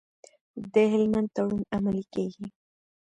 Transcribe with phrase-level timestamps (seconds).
[0.73, 2.47] د هلمند تړون عملي کیږي؟